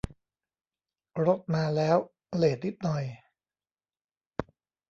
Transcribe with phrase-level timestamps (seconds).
[1.25, 1.97] รถมาแล้ว
[2.35, 3.03] เลตนิดหน่อย